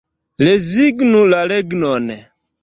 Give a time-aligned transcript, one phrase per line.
[0.45, 2.07] Rezignu la regnon.